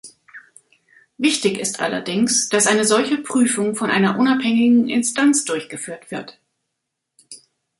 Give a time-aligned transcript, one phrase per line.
[1.19, 6.39] Wichtig ist allerdings, dass eine solche Prüfung von einer unabhängigen Instanz durchgeführt wird.